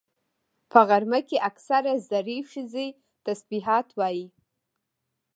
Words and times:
په 0.71 0.79
غرمه 0.87 1.19
کې 1.27 1.37
اکثره 1.49 1.93
زړې 2.09 2.37
ښځې 2.51 2.87
تسبيحات 3.25 3.87
وایي 3.99 4.25